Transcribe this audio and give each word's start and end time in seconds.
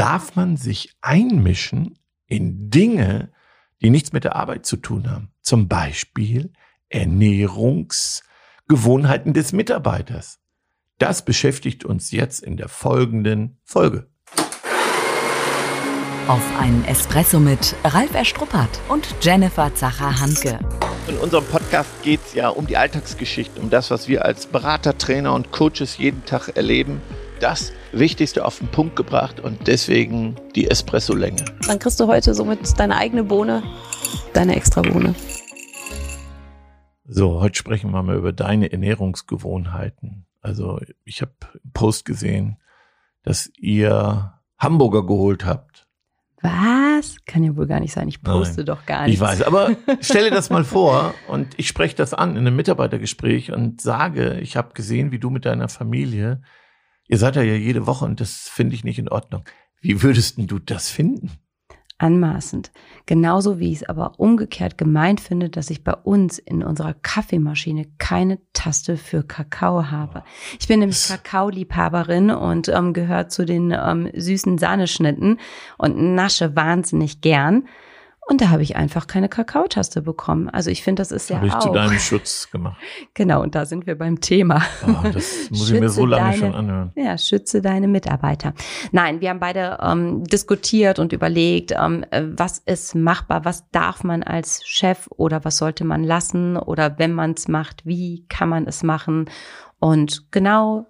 darf 0.00 0.34
man 0.34 0.56
sich 0.56 0.96
einmischen 1.02 1.98
in 2.26 2.70
Dinge, 2.70 3.30
die 3.82 3.90
nichts 3.90 4.14
mit 4.14 4.24
der 4.24 4.34
Arbeit 4.34 4.64
zu 4.64 4.78
tun 4.78 5.10
haben. 5.10 5.30
Zum 5.42 5.68
Beispiel 5.68 6.54
Ernährungsgewohnheiten 6.88 9.34
des 9.34 9.52
Mitarbeiters. 9.52 10.38
Das 10.96 11.26
beschäftigt 11.26 11.84
uns 11.84 12.12
jetzt 12.12 12.42
in 12.42 12.56
der 12.56 12.70
folgenden 12.70 13.58
Folge. 13.62 14.06
Auf 16.28 16.58
einen 16.58 16.82
Espresso 16.86 17.38
mit 17.38 17.76
Ralf 17.84 18.14
Erstruppert 18.14 18.80
und 18.88 19.06
Jennifer 19.20 19.74
Zacher-Hanke. 19.74 20.60
In 21.08 21.18
unserem 21.18 21.44
Podcast 21.44 21.90
geht 22.02 22.20
es 22.24 22.32
ja 22.32 22.48
um 22.48 22.66
die 22.66 22.78
Alltagsgeschichte, 22.78 23.60
um 23.60 23.68
das, 23.68 23.90
was 23.90 24.08
wir 24.08 24.24
als 24.24 24.46
Berater, 24.46 24.96
Trainer 24.96 25.34
und 25.34 25.52
Coaches 25.52 25.98
jeden 25.98 26.24
Tag 26.24 26.56
erleben. 26.56 27.02
Das 27.40 27.72
Wichtigste 27.92 28.44
auf 28.44 28.58
den 28.58 28.68
Punkt 28.68 28.96
gebracht 28.96 29.40
und 29.40 29.66
deswegen 29.66 30.36
die 30.54 30.70
Espresso-Länge. 30.70 31.44
Dann 31.66 31.78
kriegst 31.78 31.98
du 31.98 32.06
heute 32.06 32.34
somit 32.34 32.78
deine 32.78 32.96
eigene 32.96 33.24
Bohne, 33.24 33.62
deine 34.32 34.56
extra 34.56 34.82
Bohne. 34.82 35.14
So, 37.04 37.40
heute 37.40 37.58
sprechen 37.58 37.90
wir 37.90 38.02
mal 38.02 38.16
über 38.16 38.32
deine 38.32 38.70
Ernährungsgewohnheiten. 38.70 40.26
Also 40.40 40.80
ich 41.04 41.22
habe 41.22 41.32
einen 41.42 41.72
Post 41.72 42.04
gesehen, 42.04 42.58
dass 43.22 43.50
ihr 43.58 44.34
Hamburger 44.58 45.04
geholt 45.04 45.44
habt. 45.44 45.88
Was? 46.42 47.16
Kann 47.26 47.42
ja 47.42 47.56
wohl 47.56 47.66
gar 47.66 47.80
nicht 47.80 47.92
sein. 47.92 48.08
Ich 48.08 48.22
poste 48.22 48.58
Nein, 48.58 48.66
doch 48.66 48.86
gar 48.86 49.06
nichts. 49.06 49.14
Ich 49.14 49.20
weiß, 49.20 49.42
aber 49.42 49.76
stelle 50.00 50.30
das 50.30 50.48
mal 50.48 50.64
vor 50.64 51.12
und 51.28 51.48
ich 51.58 51.68
spreche 51.68 51.96
das 51.96 52.14
an 52.14 52.30
in 52.30 52.38
einem 52.38 52.56
Mitarbeitergespräch 52.56 53.52
und 53.52 53.80
sage, 53.80 54.38
ich 54.40 54.56
habe 54.56 54.72
gesehen, 54.72 55.10
wie 55.10 55.18
du 55.18 55.28
mit 55.28 55.44
deiner 55.44 55.68
Familie, 55.68 56.40
ihr 57.10 57.18
seid 57.18 57.36
ja 57.36 57.42
jede 57.42 57.86
Woche 57.86 58.04
und 58.04 58.20
das 58.20 58.48
finde 58.48 58.74
ich 58.74 58.84
nicht 58.84 58.98
in 58.98 59.08
Ordnung. 59.08 59.44
Wie 59.80 60.02
würdest 60.02 60.36
du 60.38 60.58
das 60.58 60.90
finden? 60.90 61.30
anmaßend. 62.00 62.70
Genauso 63.06 63.58
wie 63.58 63.72
ich 63.72 63.82
es 63.82 63.88
aber 63.88 64.18
umgekehrt 64.18 64.78
gemeint 64.78 65.20
finde, 65.20 65.50
dass 65.50 65.70
ich 65.70 65.84
bei 65.84 65.92
uns 65.92 66.38
in 66.38 66.62
unserer 66.62 66.94
Kaffeemaschine 66.94 67.86
keine 67.98 68.38
Taste 68.52 68.96
für 68.96 69.22
Kakao 69.22 69.90
habe. 69.90 70.24
Ich 70.58 70.66
bin 70.66 70.80
nämlich 70.80 71.08
Kakaoliebhaberin 71.08 72.30
und 72.30 72.68
ähm, 72.68 72.92
gehört 72.92 73.32
zu 73.32 73.44
den 73.44 73.72
ähm, 73.72 74.08
süßen 74.14 74.58
Sahneschnitten 74.58 75.38
und 75.78 76.14
nasche 76.14 76.56
wahnsinnig 76.56 77.20
gern. 77.20 77.68
Und 78.30 78.40
da 78.40 78.50
habe 78.50 78.62
ich 78.62 78.76
einfach 78.76 79.08
keine 79.08 79.28
Kakaotaste 79.28 80.02
bekommen. 80.02 80.48
Also 80.48 80.70
ich 80.70 80.84
finde, 80.84 81.00
das 81.00 81.10
ist 81.10 81.30
ja 81.30 81.38
habe 81.38 81.48
ich 81.48 81.52
auch. 81.52 81.58
zu 81.58 81.72
deinem 81.72 81.98
Schutz 81.98 82.48
gemacht. 82.50 82.80
Genau, 83.14 83.42
und 83.42 83.56
da 83.56 83.66
sind 83.66 83.86
wir 83.88 83.98
beim 83.98 84.20
Thema. 84.20 84.62
Oh, 84.86 85.08
das 85.12 85.50
muss 85.50 85.68
ich 85.70 85.80
mir 85.80 85.88
so 85.88 86.06
lange 86.06 86.26
deine, 86.26 86.36
schon 86.36 86.54
anhören. 86.54 86.92
Ja, 86.94 87.18
schütze 87.18 87.60
deine 87.60 87.88
Mitarbeiter. 87.88 88.54
Nein, 88.92 89.20
wir 89.20 89.30
haben 89.30 89.40
beide 89.40 89.78
ähm, 89.82 90.22
diskutiert 90.24 91.00
und 91.00 91.12
überlegt, 91.12 91.72
ähm, 91.72 92.06
was 92.36 92.58
ist 92.58 92.94
machbar, 92.94 93.44
was 93.44 93.68
darf 93.70 94.04
man 94.04 94.22
als 94.22 94.62
Chef 94.64 95.08
oder 95.16 95.44
was 95.44 95.56
sollte 95.56 95.84
man 95.84 96.04
lassen 96.04 96.56
oder 96.56 96.98
wenn 97.00 97.12
man 97.12 97.32
es 97.32 97.48
macht, 97.48 97.84
wie 97.84 98.26
kann 98.28 98.48
man 98.48 98.66
es 98.66 98.84
machen. 98.84 99.28
Und 99.80 100.30
genau 100.30 100.86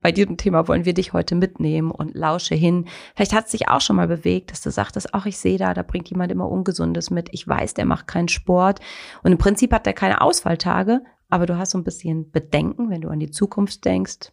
bei 0.00 0.12
diesem 0.12 0.36
Thema 0.36 0.68
wollen 0.68 0.84
wir 0.84 0.94
dich 0.94 1.12
heute 1.12 1.34
mitnehmen 1.34 1.90
und 1.90 2.14
lausche 2.14 2.54
hin. 2.54 2.86
Vielleicht 3.16 3.32
hat 3.32 3.46
es 3.46 3.50
dich 3.52 3.68
auch 3.68 3.80
schon 3.80 3.96
mal 3.96 4.06
bewegt, 4.06 4.52
dass 4.52 4.60
du 4.60 4.70
sagtest, 4.70 5.12
ach, 5.12 5.26
ich 5.26 5.38
sehe 5.38 5.58
da, 5.58 5.74
da 5.74 5.82
bringt 5.82 6.08
jemand 6.08 6.30
immer 6.30 6.48
Ungesundes 6.48 7.10
mit. 7.10 7.28
Ich 7.32 7.48
weiß, 7.48 7.74
der 7.74 7.84
macht 7.84 8.06
keinen 8.06 8.28
Sport. 8.28 8.80
Und 9.22 9.32
im 9.32 9.38
Prinzip 9.38 9.72
hat 9.72 9.86
er 9.86 9.92
keine 9.94 10.20
Ausfalltage, 10.20 11.00
aber 11.28 11.46
du 11.46 11.58
hast 11.58 11.72
so 11.72 11.78
ein 11.78 11.84
bisschen 11.84 12.30
Bedenken, 12.30 12.90
wenn 12.90 13.00
du 13.00 13.08
an 13.08 13.18
die 13.18 13.30
Zukunft 13.30 13.84
denkst. 13.84 14.32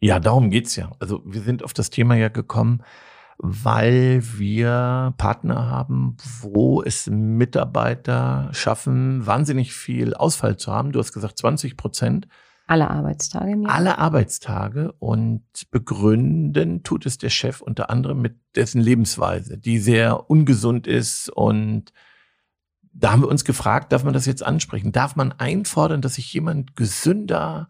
Ja, 0.00 0.18
darum 0.18 0.50
geht's 0.50 0.76
ja. 0.76 0.92
Also 0.98 1.22
wir 1.24 1.42
sind 1.42 1.62
auf 1.62 1.74
das 1.74 1.90
Thema 1.90 2.14
ja 2.16 2.28
gekommen, 2.28 2.82
weil 3.38 4.22
wir 4.38 5.14
Partner 5.18 5.68
haben, 5.68 6.16
wo 6.40 6.82
es 6.82 7.06
Mitarbeiter 7.06 8.48
schaffen, 8.52 9.26
wahnsinnig 9.26 9.74
viel 9.74 10.14
Ausfall 10.14 10.56
zu 10.56 10.72
haben. 10.72 10.92
Du 10.92 10.98
hast 10.98 11.12
gesagt 11.12 11.38
20 11.38 11.76
Prozent. 11.76 12.28
Alle 12.66 12.90
Arbeitstage 12.90 13.52
im 13.52 13.62
Jahr? 13.62 13.74
Alle 13.74 13.98
Arbeitstage 13.98 14.92
und 14.98 15.44
begründen 15.70 16.82
tut 16.82 17.06
es 17.06 17.16
der 17.16 17.30
Chef 17.30 17.60
unter 17.60 17.90
anderem 17.90 18.20
mit 18.20 18.36
dessen 18.56 18.80
Lebensweise, 18.80 19.56
die 19.56 19.78
sehr 19.78 20.28
ungesund 20.28 20.86
ist 20.86 21.30
und 21.30 21.92
da 22.98 23.12
haben 23.12 23.22
wir 23.22 23.28
uns 23.28 23.44
gefragt, 23.44 23.92
darf 23.92 24.04
man 24.04 24.14
das 24.14 24.26
jetzt 24.26 24.42
ansprechen? 24.42 24.90
Darf 24.90 25.16
man 25.16 25.32
einfordern, 25.32 26.00
dass 26.00 26.14
sich 26.14 26.32
jemand 26.32 26.76
gesünder 26.76 27.68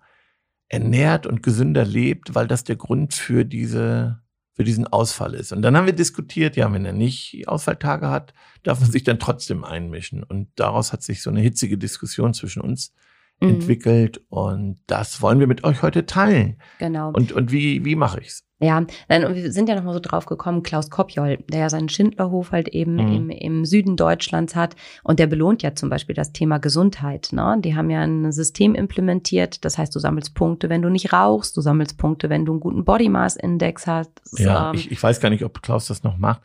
ernährt 0.68 1.26
und 1.26 1.42
gesünder 1.42 1.84
lebt, 1.84 2.34
weil 2.34 2.46
das 2.46 2.64
der 2.64 2.76
Grund 2.76 3.12
für 3.12 3.44
diese 3.44 4.22
für 4.52 4.64
diesen 4.64 4.86
Ausfall 4.86 5.34
ist. 5.34 5.52
Und 5.52 5.60
dann 5.60 5.76
haben 5.76 5.84
wir 5.84 5.92
diskutiert, 5.92 6.56
ja, 6.56 6.72
wenn 6.72 6.86
er 6.86 6.94
nicht 6.94 7.46
Ausfalltage 7.46 8.08
hat, 8.08 8.32
darf 8.62 8.80
man 8.80 8.90
sich 8.90 9.04
dann 9.04 9.18
trotzdem 9.18 9.64
einmischen. 9.64 10.22
Und 10.22 10.48
daraus 10.56 10.94
hat 10.94 11.02
sich 11.02 11.20
so 11.20 11.28
eine 11.28 11.40
hitzige 11.40 11.76
Diskussion 11.76 12.32
zwischen 12.32 12.62
uns 12.62 12.94
mhm. 13.40 13.48
entwickelt 13.48 14.20
und 14.28 14.78
das 14.86 15.20
wollen 15.22 15.40
wir 15.40 15.46
mit 15.46 15.64
euch 15.64 15.82
heute 15.82 16.06
teilen. 16.06 16.60
Genau. 16.78 17.12
Und, 17.12 17.32
und 17.32 17.52
wie, 17.52 17.84
wie 17.84 17.96
mache 17.96 18.20
ich's? 18.20 18.44
Ja, 18.58 18.86
nein, 19.08 19.26
und 19.26 19.34
wir 19.34 19.52
sind 19.52 19.68
ja 19.68 19.74
nochmal 19.74 19.92
so 19.92 20.00
drauf 20.00 20.24
gekommen, 20.24 20.62
Klaus 20.62 20.88
Kopjol, 20.88 21.44
der 21.50 21.60
ja 21.60 21.68
seinen 21.68 21.90
Schindlerhof 21.90 22.52
halt 22.52 22.68
eben 22.68 22.94
mhm. 22.94 23.12
im, 23.12 23.30
im 23.30 23.64
Süden 23.66 23.96
Deutschlands 23.96 24.54
hat 24.54 24.76
und 25.02 25.18
der 25.18 25.26
belohnt 25.26 25.62
ja 25.62 25.74
zum 25.74 25.90
Beispiel 25.90 26.14
das 26.14 26.32
Thema 26.32 26.56
Gesundheit. 26.56 27.28
Ne? 27.32 27.58
Die 27.62 27.76
haben 27.76 27.90
ja 27.90 28.00
ein 28.00 28.32
System 28.32 28.74
implementiert, 28.74 29.62
das 29.66 29.76
heißt, 29.76 29.94
du 29.94 29.98
sammelst 29.98 30.34
Punkte, 30.34 30.70
wenn 30.70 30.80
du 30.80 30.88
nicht 30.88 31.12
rauchst, 31.12 31.54
du 31.58 31.60
sammelst 31.60 31.98
Punkte, 31.98 32.30
wenn 32.30 32.46
du 32.46 32.52
einen 32.52 32.60
guten 32.60 32.84
Body 32.86 33.10
Mass 33.10 33.36
Index 33.36 33.86
hast. 33.86 34.22
Ja, 34.38 34.70
ähm, 34.70 34.76
ich, 34.76 34.90
ich 34.90 35.02
weiß 35.02 35.20
gar 35.20 35.28
nicht, 35.28 35.44
ob 35.44 35.60
Klaus 35.60 35.88
das 35.88 36.02
noch 36.02 36.16
macht. 36.16 36.40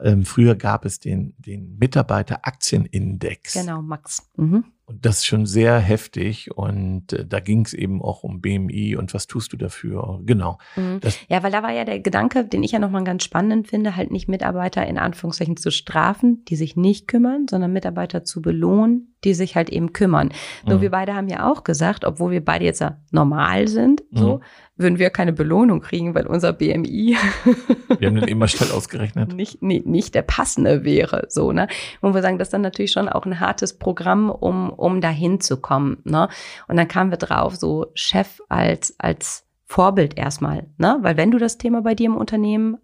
Ähm, 0.00 0.24
früher 0.24 0.54
gab 0.54 0.86
es 0.86 1.00
den, 1.00 1.34
den 1.38 1.76
Mitarbeiter-Aktienindex. 1.78 3.52
Genau, 3.52 3.82
Max. 3.82 4.26
Mhm. 4.36 4.64
Und 4.84 5.06
das 5.06 5.18
ist 5.18 5.26
schon 5.26 5.46
sehr 5.46 5.78
heftig 5.78 6.50
und 6.56 7.12
äh, 7.12 7.24
da 7.24 7.38
ging 7.38 7.64
es 7.64 7.72
eben 7.72 8.02
auch 8.02 8.24
um 8.24 8.40
BMI 8.40 8.96
und 8.96 9.14
was 9.14 9.28
tust 9.28 9.52
du 9.52 9.56
dafür? 9.56 10.20
Genau. 10.24 10.58
Mhm. 10.74 11.00
Ja, 11.28 11.42
weil 11.44 11.52
da 11.52 11.62
war 11.62 11.72
ja 11.72 11.84
der 11.84 12.00
Gedanke, 12.00 12.44
den 12.44 12.64
ich 12.64 12.72
ja 12.72 12.80
nochmal 12.80 13.04
ganz 13.04 13.22
spannend 13.22 13.68
finde, 13.68 13.94
halt 13.94 14.10
nicht 14.10 14.28
Mitarbeiter 14.28 14.84
in 14.84 14.98
Anführungszeichen 14.98 15.56
zu 15.56 15.70
strafen, 15.70 16.44
die 16.46 16.56
sich 16.56 16.74
nicht 16.76 17.06
kümmern, 17.06 17.46
sondern 17.48 17.72
Mitarbeiter 17.72 18.24
zu 18.24 18.42
belohnen, 18.42 19.14
die 19.22 19.34
sich 19.34 19.54
halt 19.54 19.70
eben 19.70 19.92
kümmern. 19.92 20.30
Nur 20.66 20.78
mhm. 20.78 20.82
wir 20.82 20.90
beide 20.90 21.14
haben 21.14 21.28
ja 21.28 21.48
auch 21.48 21.62
gesagt, 21.62 22.04
obwohl 22.04 22.32
wir 22.32 22.44
beide 22.44 22.64
jetzt 22.64 22.80
ja 22.80 22.98
normal 23.12 23.68
sind, 23.68 24.02
so, 24.10 24.38
mhm 24.38 24.42
würden 24.76 24.98
wir 24.98 25.10
keine 25.10 25.32
Belohnung 25.32 25.80
kriegen, 25.80 26.14
weil 26.14 26.26
unser 26.26 26.52
BMI 26.52 27.16
wir 27.98 28.08
haben 28.08 28.16
den 28.16 28.28
immer 28.28 28.48
schnell 28.48 28.70
ausgerechnet 28.70 29.32
nicht, 29.34 29.62
nicht, 29.62 29.86
nicht 29.86 30.14
der 30.14 30.22
passende 30.22 30.84
wäre, 30.84 31.26
so 31.28 31.52
ne. 31.52 31.68
Und 32.00 32.14
wir 32.14 32.22
sagen, 32.22 32.38
das 32.38 32.48
ist 32.48 32.52
dann 32.52 32.62
natürlich 32.62 32.92
schon 32.92 33.08
auch 33.08 33.26
ein 33.26 33.40
hartes 33.40 33.78
Programm, 33.78 34.30
um 34.30 34.70
um 34.72 35.00
dahin 35.00 35.40
zu 35.40 35.60
kommen, 35.60 35.98
ne. 36.04 36.28
Und 36.68 36.76
dann 36.76 36.88
kamen 36.88 37.10
wir 37.10 37.18
drauf, 37.18 37.56
so 37.56 37.86
Chef 37.94 38.40
als 38.48 38.94
als 38.98 39.46
Vorbild 39.64 40.18
erstmal, 40.18 40.66
ne, 40.78 40.98
weil 41.00 41.16
wenn 41.16 41.30
du 41.30 41.38
das 41.38 41.58
Thema 41.58 41.82
bei 41.82 41.94
dir 41.94 42.06
im 42.06 42.16
Unternehmen 42.16 42.78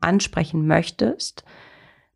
ansprechen 0.00 0.66
möchtest, 0.66 1.44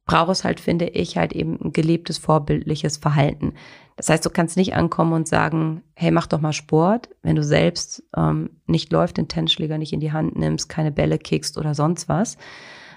braucht 0.04 0.30
es 0.30 0.44
halt, 0.44 0.60
finde 0.60 0.86
ich, 0.86 1.16
halt 1.16 1.32
eben 1.32 1.60
ein 1.60 1.72
gelebtes, 1.72 2.18
vorbildliches 2.18 2.96
Verhalten. 2.96 3.54
Das 3.96 4.08
heißt, 4.08 4.24
du 4.24 4.30
kannst 4.30 4.56
nicht 4.56 4.74
ankommen 4.74 5.12
und 5.12 5.28
sagen, 5.28 5.82
hey, 5.94 6.10
mach 6.10 6.26
doch 6.26 6.40
mal 6.40 6.52
Sport, 6.52 7.08
wenn 7.22 7.36
du 7.36 7.44
selbst 7.44 8.02
ähm, 8.16 8.50
nicht 8.66 8.92
läuft, 8.92 9.16
den 9.16 9.28
Tennisschläger 9.28 9.78
nicht 9.78 9.92
in 9.92 10.00
die 10.00 10.12
Hand 10.12 10.36
nimmst, 10.36 10.68
keine 10.68 10.92
Bälle 10.92 11.18
kickst 11.18 11.56
oder 11.58 11.74
sonst 11.74 12.08
was. 12.08 12.36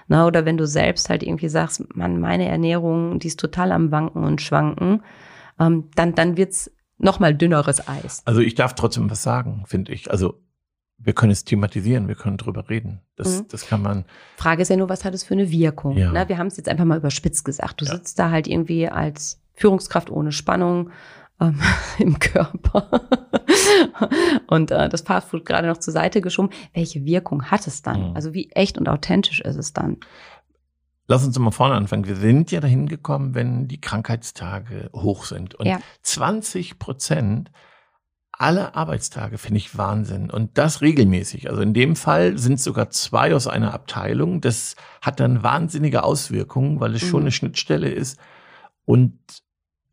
Na, 0.08 0.26
oder 0.26 0.44
wenn 0.44 0.56
du 0.56 0.66
selbst 0.66 1.10
halt 1.10 1.22
irgendwie 1.22 1.48
sagst, 1.48 1.84
man, 1.94 2.20
meine 2.20 2.46
Ernährung, 2.46 3.18
die 3.18 3.28
ist 3.28 3.40
total 3.40 3.72
am 3.72 3.90
Wanken 3.90 4.22
und 4.24 4.40
Schwanken, 4.40 5.02
ähm, 5.58 5.90
dann, 5.94 6.14
dann 6.14 6.36
wird's 6.36 6.70
noch 6.98 7.20
mal 7.20 7.34
dünneres 7.34 7.86
Eis. 7.88 8.22
Also 8.24 8.40
ich 8.40 8.54
darf 8.54 8.74
trotzdem 8.74 9.10
was 9.10 9.22
sagen, 9.22 9.64
finde 9.66 9.92
ich. 9.92 10.10
Also 10.10 10.40
wir 10.98 11.12
können 11.12 11.32
es 11.32 11.44
thematisieren, 11.44 12.08
wir 12.08 12.14
können 12.14 12.38
drüber 12.38 12.68
reden. 12.70 13.02
Das, 13.16 13.40
mhm. 13.40 13.48
das 13.48 13.66
kann 13.66 13.82
man. 13.82 14.04
Frage 14.36 14.62
ist 14.62 14.68
ja 14.68 14.76
nur, 14.76 14.88
was 14.88 15.04
hat 15.04 15.14
es 15.14 15.24
für 15.24 15.34
eine 15.34 15.50
Wirkung? 15.50 15.96
Ja. 15.96 16.10
Na, 16.12 16.28
wir 16.28 16.38
haben 16.38 16.46
es 16.46 16.56
jetzt 16.56 16.68
einfach 16.68 16.84
mal 16.84 16.98
überspitzt 16.98 17.44
gesagt. 17.44 17.80
Du 17.80 17.84
ja. 17.84 17.92
sitzt 17.92 18.18
da 18.18 18.30
halt 18.30 18.46
irgendwie 18.46 18.88
als 18.88 19.42
Führungskraft 19.52 20.10
ohne 20.10 20.32
Spannung 20.32 20.90
ähm, 21.40 21.60
im 21.98 22.18
Körper 22.18 23.08
und 24.46 24.70
äh, 24.70 24.88
das 24.88 25.02
Fastfood 25.02 25.44
gerade 25.44 25.68
noch 25.68 25.78
zur 25.78 25.92
Seite 25.92 26.20
geschoben. 26.20 26.50
Welche 26.72 27.04
Wirkung 27.04 27.50
hat 27.50 27.66
es 27.66 27.82
dann? 27.82 28.10
Mhm. 28.10 28.16
Also 28.16 28.32
wie 28.32 28.50
echt 28.52 28.78
und 28.78 28.88
authentisch 28.88 29.40
ist 29.40 29.56
es 29.56 29.72
dann? 29.72 29.98
Lass 31.08 31.24
uns 31.24 31.38
mal 31.38 31.52
vorne 31.52 31.74
anfangen. 31.74 32.06
Wir 32.06 32.16
sind 32.16 32.50
ja 32.50 32.60
dahin 32.60 32.88
gekommen, 32.88 33.34
wenn 33.34 33.68
die 33.68 33.80
Krankheitstage 33.80 34.90
hoch 34.92 35.24
sind. 35.24 35.54
Und 35.54 35.66
ja. 35.66 35.78
20 36.02 36.78
Prozent 36.78 37.50
alle 38.38 38.74
Arbeitstage 38.74 39.38
finde 39.38 39.58
ich 39.58 39.78
Wahnsinn. 39.78 40.30
Und 40.30 40.58
das 40.58 40.82
regelmäßig. 40.82 41.48
Also 41.48 41.62
in 41.62 41.72
dem 41.72 41.96
Fall 41.96 42.36
sind 42.36 42.54
es 42.54 42.64
sogar 42.64 42.90
zwei 42.90 43.34
aus 43.34 43.46
einer 43.46 43.72
Abteilung. 43.72 44.40
Das 44.40 44.76
hat 45.00 45.20
dann 45.20 45.42
wahnsinnige 45.42 46.02
Auswirkungen, 46.02 46.80
weil 46.80 46.94
es 46.94 47.02
mhm. 47.04 47.08
schon 47.08 47.20
eine 47.22 47.32
Schnittstelle 47.32 47.88
ist. 47.88 48.18
Und, 48.84 49.18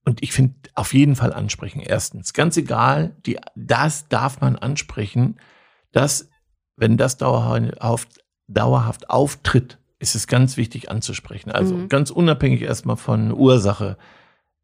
und 0.04 0.22
ich 0.22 0.34
finde 0.34 0.56
auf 0.76 0.94
jeden 0.94 1.16
Fall 1.16 1.32
ansprechen. 1.32 1.80
Erstens, 1.80 2.34
ganz 2.34 2.58
egal, 2.58 3.16
die, 3.26 3.40
das 3.56 4.10
darf 4.10 4.42
man 4.42 4.58
ansprechen, 4.58 5.40
dass, 5.92 6.30
wenn 6.76 6.98
das 6.98 7.18
dauerhaft, 7.18 8.26
dauerhaft 8.48 9.10
auftritt, 9.10 9.80
ist 10.04 10.16
es 10.16 10.28
ganz 10.28 10.58
wichtig 10.58 10.92
anzusprechen. 10.92 11.50
Also 11.50 11.76
Mhm. 11.78 11.88
ganz 11.90 12.12
unabhängig 12.12 12.62
erstmal 12.62 12.98
von 12.98 13.32
Ursache. 13.32 13.98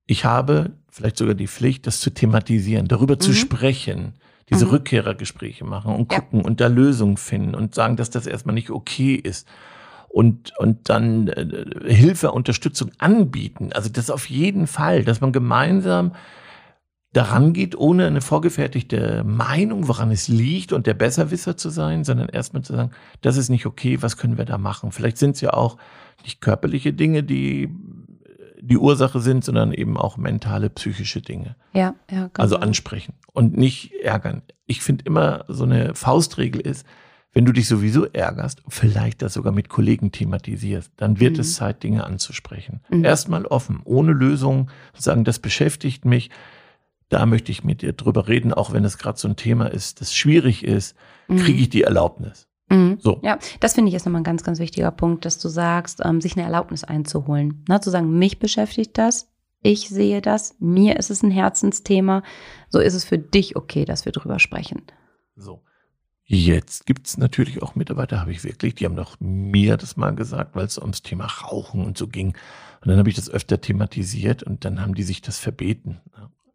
Ich 0.05 0.25
habe 0.25 0.71
vielleicht 0.91 1.17
sogar 1.17 1.33
die 1.33 1.47
Pflicht, 1.47 1.87
das 1.87 2.01
zu 2.01 2.09
thematisieren, 2.09 2.87
darüber 2.89 3.17
zu 3.19 3.31
Mhm. 3.31 3.35
sprechen, 3.35 4.13
diese 4.49 4.65
Mhm. 4.65 4.71
Rückkehrergespräche 4.71 5.63
machen 5.63 5.95
und 5.95 6.11
Ja. 6.11 6.19
gucken 6.19 6.41
und 6.41 6.59
da 6.59 6.67
Lösungen 6.67 7.15
finden 7.17 7.55
und 7.55 7.73
sagen, 7.73 7.95
dass 7.95 8.09
das 8.09 8.27
erstmal 8.27 8.53
nicht 8.53 8.69
okay 8.69 9.15
ist. 9.15 9.47
Und, 10.09 10.51
und 10.57 10.89
dann 10.89 11.27
äh, 11.29 11.93
Hilfe, 11.93 12.31
Unterstützung 12.31 12.91
anbieten. 12.97 13.69
Also 13.73 13.89
das 13.89 14.09
auf 14.09 14.29
jeden 14.29 14.67
Fall, 14.67 15.03
dass 15.05 15.21
man 15.21 15.31
gemeinsam 15.31 16.13
daran 17.13 17.53
geht, 17.53 17.75
ohne 17.75 18.05
eine 18.05 18.21
vorgefertigte 18.21 19.23
Meinung, 19.23 19.87
woran 19.87 20.11
es 20.11 20.27
liegt 20.27 20.73
und 20.73 20.85
der 20.85 20.93
Besserwisser 20.93 21.57
zu 21.57 21.69
sein, 21.69 22.03
sondern 22.03 22.29
erstmal 22.29 22.63
zu 22.63 22.73
sagen, 22.75 22.91
das 23.21 23.35
ist 23.37 23.49
nicht 23.49 23.65
okay, 23.65 24.01
was 24.01 24.17
können 24.17 24.37
wir 24.37 24.45
da 24.45 24.57
machen? 24.57 24.91
Vielleicht 24.91 25.17
sind 25.17 25.31
es 25.35 25.41
ja 25.41 25.53
auch 25.53 25.77
nicht 26.23 26.39
körperliche 26.41 26.93
Dinge, 26.93 27.23
die 27.23 27.69
die 28.61 28.77
Ursache 28.77 29.21
sind, 29.21 29.43
sondern 29.45 29.71
eben 29.71 29.97
auch 29.97 30.17
mentale, 30.17 30.69
psychische 30.69 31.21
Dinge. 31.21 31.55
Ja, 31.73 31.95
ja, 32.11 32.27
genau. 32.27 32.29
Also 32.35 32.57
ansprechen 32.57 33.13
und 33.31 33.57
nicht 33.57 33.93
ärgern. 34.03 34.41
Ich 34.65 34.81
finde 34.81 35.05
immer 35.05 35.45
so 35.47 35.63
eine 35.63 35.95
Faustregel 35.95 36.61
ist, 36.61 36.85
wenn 37.31 37.45
du 37.45 37.53
dich 37.53 37.67
sowieso 37.67 38.05
ärgerst, 38.05 38.61
vielleicht 38.67 39.21
das 39.21 39.33
sogar 39.33 39.53
mit 39.53 39.69
Kollegen 39.69 40.11
thematisierst, 40.11 40.91
dann 40.97 41.19
wird 41.19 41.35
Mhm. 41.35 41.39
es 41.39 41.55
Zeit, 41.55 41.83
Dinge 41.83 42.03
anzusprechen. 42.03 42.81
Mhm. 42.89 43.05
Erstmal 43.05 43.45
offen, 43.45 43.79
ohne 43.85 44.11
Lösung, 44.11 44.69
sagen, 44.93 45.23
das 45.23 45.39
beschäftigt 45.39 46.05
mich. 46.05 46.29
Da 47.09 47.25
möchte 47.25 47.51
ich 47.51 47.63
mit 47.63 47.81
dir 47.81 47.93
drüber 47.93 48.27
reden, 48.27 48.53
auch 48.53 48.71
wenn 48.71 48.85
es 48.85 48.97
gerade 48.97 49.17
so 49.17 49.27
ein 49.27 49.35
Thema 49.35 49.65
ist, 49.67 49.99
das 50.01 50.13
schwierig 50.15 50.63
ist, 50.63 50.95
Mhm. 51.27 51.37
kriege 51.37 51.59
ich 51.61 51.69
die 51.69 51.83
Erlaubnis. 51.83 52.47
Mhm. 52.69 52.97
So. 52.99 53.19
Ja, 53.23 53.39
das 53.59 53.73
finde 53.73 53.89
ich 53.89 53.95
ist 53.95 54.05
nochmal 54.05 54.21
ein 54.21 54.25
ganz, 54.25 54.43
ganz 54.43 54.59
wichtiger 54.59 54.91
Punkt, 54.91 55.25
dass 55.25 55.39
du 55.39 55.49
sagst, 55.49 56.01
ähm, 56.03 56.21
sich 56.21 56.35
eine 56.37 56.45
Erlaubnis 56.45 56.83
einzuholen. 56.83 57.63
Na, 57.67 57.81
zu 57.81 57.89
sagen, 57.89 58.17
mich 58.17 58.39
beschäftigt 58.39 58.97
das, 58.97 59.27
ich 59.61 59.89
sehe 59.89 60.21
das, 60.21 60.55
mir 60.59 60.97
ist 60.97 61.09
es 61.09 61.23
ein 61.23 61.31
Herzensthema. 61.31 62.23
So 62.69 62.79
ist 62.79 62.93
es 62.93 63.03
für 63.03 63.17
dich 63.17 63.55
okay, 63.55 63.85
dass 63.85 64.05
wir 64.05 64.11
drüber 64.11 64.39
sprechen. 64.39 64.83
So. 65.35 65.61
Jetzt 66.31 66.85
gibt's 66.85 67.17
natürlich 67.17 67.63
auch 67.63 67.73
Mitarbeiter, 67.73 68.21
habe 68.21 68.31
ich 68.31 68.43
wirklich, 68.43 68.75
die 68.75 68.85
haben 68.85 68.95
doch 68.95 69.17
mir 69.19 69.77
das 69.77 69.97
mal 69.97 70.13
gesagt, 70.13 70.55
weil 70.55 70.65
es 70.65 70.77
ums 70.77 71.01
Thema 71.01 71.25
Rauchen 71.25 71.83
und 71.83 71.97
so 71.97 72.07
ging. 72.07 72.35
Und 72.81 72.87
dann 72.87 72.99
habe 72.99 73.09
ich 73.09 73.15
das 73.15 73.31
öfter 73.31 73.59
thematisiert 73.59 74.43
und 74.43 74.63
dann 74.63 74.79
haben 74.79 74.93
die 74.93 75.01
sich 75.03 75.21
das 75.23 75.39
verbeten. 75.39 75.99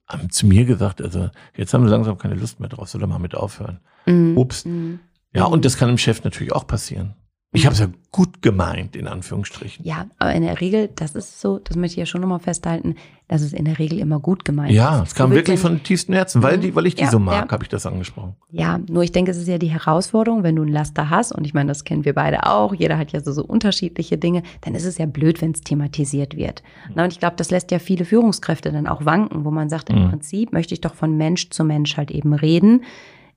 Haben 0.06 0.30
zu 0.30 0.46
mir 0.46 0.64
gesagt, 0.64 1.00
also 1.00 1.30
jetzt 1.56 1.72
haben 1.72 1.84
wir 1.84 1.90
langsam 1.90 2.18
keine 2.18 2.34
Lust 2.34 2.60
mehr 2.60 2.68
drauf, 2.68 2.88
soll 2.88 3.02
er 3.02 3.06
mal 3.06 3.18
mit 3.18 3.34
aufhören. 3.34 3.80
Mhm. 4.06 4.36
Ups. 4.36 4.64
Mhm. 4.64 5.00
Ja, 5.34 5.46
Mhm. 5.46 5.52
und 5.54 5.64
das 5.64 5.76
kann 5.78 5.88
dem 5.88 5.98
Chef 5.98 6.22
natürlich 6.24 6.52
auch 6.52 6.66
passieren. 6.66 7.14
Ich 7.52 7.66
habe 7.66 7.72
es 7.74 7.78
ja 7.80 7.86
gut 8.10 8.42
gemeint, 8.42 8.96
in 8.96 9.06
Anführungsstrichen. 9.06 9.84
Ja, 9.86 10.06
aber 10.18 10.34
in 10.34 10.42
der 10.42 10.60
Regel, 10.60 10.88
das 10.94 11.14
ist 11.14 11.40
so, 11.40 11.58
das 11.60 11.76
möchte 11.76 11.94
ich 11.94 11.98
ja 12.00 12.06
schon 12.06 12.20
nochmal 12.20 12.40
festhalten, 12.40 12.96
dass 13.26 13.40
es 13.40 13.52
in 13.54 13.64
der 13.64 13.78
Regel 13.78 13.98
immer 14.00 14.20
gut 14.20 14.44
gemeint 14.44 14.70
Ja, 14.72 15.02
ist. 15.02 15.08
es 15.08 15.14
kam 15.14 15.30
willst 15.30 15.48
wirklich 15.48 15.58
von 15.60 15.82
tiefstem 15.82 16.14
Herzen, 16.14 16.42
weil, 16.42 16.58
die, 16.58 16.74
weil 16.74 16.86
ich 16.86 16.94
die 16.94 17.04
Ja, 17.04 17.10
so 17.10 17.18
mag, 17.18 17.46
ja. 17.46 17.50
habe 17.52 17.62
ich 17.64 17.68
das 17.70 17.86
angesprochen. 17.86 18.34
Ja, 18.50 18.78
nur 18.88 19.02
ich 19.02 19.12
denke, 19.12 19.30
es 19.30 19.38
ist 19.38 19.48
ja 19.48 19.56
die 19.58 19.68
Herausforderung, 19.70 20.42
wenn 20.42 20.56
du 20.56 20.62
ein 20.62 20.68
Laster 20.68 21.08
hast, 21.08 21.32
und 21.32 21.46
ich 21.46 21.54
meine, 21.54 21.68
das 21.68 21.84
kennen 21.84 22.04
wir 22.04 22.12
beide 22.14 22.46
auch, 22.46 22.74
jeder 22.74 22.98
hat 22.98 23.12
ja 23.12 23.20
so, 23.20 23.32
so 23.32 23.42
unterschiedliche 23.44 24.18
Dinge, 24.18 24.42
dann 24.60 24.74
ist 24.74 24.84
es 24.84 24.98
ja 24.98 25.06
blöd, 25.06 25.40
wenn 25.40 25.52
es 25.52 25.62
thematisiert 25.62 26.36
wird. 26.36 26.62
Na, 26.94 27.04
und 27.04 27.12
ich 27.12 27.18
glaube, 27.18 27.36
das 27.36 27.50
lässt 27.50 27.70
ja 27.70 27.78
viele 27.78 28.04
Führungskräfte 28.04 28.70
dann 28.72 28.86
auch 28.86 29.04
wanken, 29.06 29.44
wo 29.46 29.50
man 29.50 29.68
sagt, 29.70 29.88
im 29.90 30.04
Mhm. 30.04 30.10
Prinzip 30.10 30.52
möchte 30.52 30.74
ich 30.74 30.80
doch 30.82 30.94
von 30.94 31.16
Mensch 31.16 31.48
zu 31.50 31.64
Mensch 31.64 31.96
halt 31.96 32.10
eben 32.10 32.34
reden. 32.34 32.82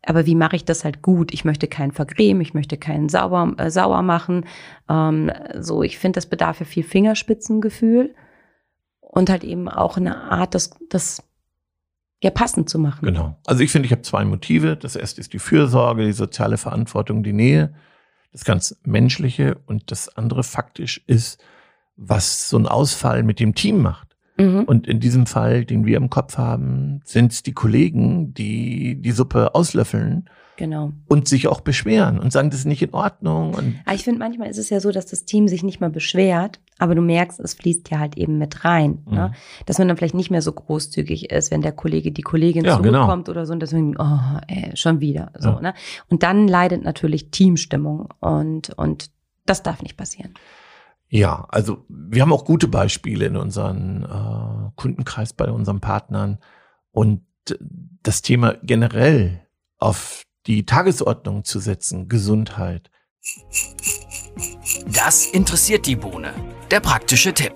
Aber 0.05 0.25
wie 0.25 0.35
mache 0.35 0.55
ich 0.55 0.63
das 0.63 0.83
halt 0.85 1.01
gut? 1.01 1.33
Ich 1.33 1.43
möchte 1.43 1.67
keinen 1.67 1.91
vergrämen, 1.91 2.41
ich 2.41 2.53
möchte 2.53 2.77
keinen 2.77 3.09
sauer, 3.09 3.53
äh, 3.57 3.69
sauer 3.71 4.01
machen. 4.03 4.45
Ähm, 4.89 5.31
so, 5.59 5.81
ich 5.83 5.97
finde, 5.97 6.17
das 6.17 6.25
bedarf 6.27 6.59
ja 6.59 6.65
viel 6.65 6.83
Fingerspitzengefühl 6.83 8.13
und 9.17 9.29
halt 9.29 9.43
eben 9.43 9.67
auch 9.67 9.97
eine 9.97 10.15
Art, 10.31 10.53
das, 10.53 10.69
das 10.89 11.23
ja 12.21 12.29
passend 12.29 12.69
zu 12.69 12.77
machen. 12.77 13.05
Genau. 13.05 13.37
Also 13.45 13.63
ich 13.63 13.71
finde, 13.71 13.87
ich 13.87 13.91
habe 13.91 14.03
zwei 14.03 14.23
Motive. 14.25 14.77
Das 14.77 14.95
erste 14.95 15.21
ist 15.21 15.33
die 15.33 15.39
Fürsorge, 15.39 16.05
die 16.05 16.13
soziale 16.13 16.57
Verantwortung, 16.57 17.23
die 17.23 17.33
Nähe, 17.33 17.73
das 18.31 18.45
ganz 18.45 18.77
Menschliche. 18.83 19.57
Und 19.65 19.91
das 19.91 20.15
andere 20.15 20.43
faktisch 20.43 21.03
ist, 21.07 21.39
was 21.95 22.49
so 22.49 22.57
ein 22.57 22.67
Ausfall 22.67 23.23
mit 23.23 23.39
dem 23.39 23.55
Team 23.55 23.81
macht. 23.81 24.15
Mhm. 24.37 24.65
Und 24.65 24.87
in 24.87 24.99
diesem 24.99 25.25
Fall, 25.25 25.65
den 25.65 25.85
wir 25.85 25.97
im 25.97 26.11
Kopf 26.11 26.37
haben, 26.37 27.01
sind 27.03 27.31
es 27.31 27.41
die 27.41 27.53
Kollegen, 27.53 28.35
die 28.35 29.01
die 29.01 29.11
Suppe 29.11 29.55
auslöffeln 29.55 30.29
Genau. 30.57 30.91
und 31.07 31.27
sich 31.27 31.47
auch 31.47 31.61
beschweren 31.61 32.19
und 32.19 32.31
sagen, 32.31 32.49
das 32.49 32.59
ist 32.61 32.65
nicht 32.65 32.81
in 32.81 32.93
Ordnung. 32.93 33.53
Und 33.53 33.79
Aber 33.85 33.95
ich 33.95 34.03
finde, 34.03 34.19
manchmal 34.19 34.49
ist 34.49 34.57
es 34.57 34.69
ja 34.69 34.79
so, 34.79 34.91
dass 34.91 35.05
das 35.07 35.25
Team 35.25 35.47
sich 35.47 35.63
nicht 35.63 35.79
mal 35.79 35.89
beschwert, 35.89 36.59
aber 36.79 36.95
du 36.95 37.01
merkst, 37.01 37.39
es 37.39 37.53
fließt 37.53 37.89
ja 37.89 38.00
halt 38.00 38.18
eben 38.18 38.38
mit 38.38 38.63
rein. 38.65 39.03
Ne? 39.09 39.29
Mhm. 39.29 39.65
Dass 39.65 39.77
man 39.79 39.88
dann 39.88 39.97
vielleicht 39.97 40.13
nicht 40.15 40.31
mehr 40.31 40.41
so 40.41 40.51
großzügig 40.51 41.31
ist, 41.31 41.51
wenn 41.51 41.62
der 41.62 41.71
Kollege, 41.71 42.12
die 42.12 42.21
Kollegin 42.21 42.65
Ja, 42.65 42.77
genau. 42.77 43.00
zurückkommt 43.00 43.29
oder 43.29 43.45
so 43.45 43.53
und 43.53 43.59
deswegen, 43.62 43.95
oh, 43.97 44.39
ey, 44.47 44.75
schon 44.75 45.00
wieder. 45.00 45.31
So, 45.38 45.50
Ja. 45.50 45.62
ne? 45.62 45.74
Und 46.09 46.24
dann 46.24 46.47
leidet 46.47 46.83
natürlich 46.83 47.31
Teamstimmung 47.31 48.09
und, 48.19 48.69
und 48.77 49.09
das 49.45 49.63
darf 49.63 49.81
nicht 49.81 49.97
passieren. 49.97 50.33
Ja, 51.09 51.45
also 51.50 51.85
wir 51.88 52.21
haben 52.21 52.33
auch 52.33 52.44
gute 52.45 52.68
Beispiele 52.68 53.25
in 53.25 53.38
unseren 53.38 54.03
äh, 54.03 54.71
Kundenkreis 54.75 55.33
bei 55.33 55.50
unseren 55.50 55.80
Partnern 55.80 56.38
und 56.91 57.21
das 58.03 58.21
Thema 58.21 58.56
generell 58.62 59.41
auf 59.77 60.23
die 60.47 60.65
Tagesordnung 60.65 61.44
zu 61.45 61.59
setzen, 61.59 62.09
Gesundheit. 62.09 62.89
Das 64.93 65.25
interessiert 65.25 65.85
die 65.85 65.95
Bohne. 65.95 66.33
Der 66.71 66.79
praktische 66.79 67.33
Tipp. 67.33 67.53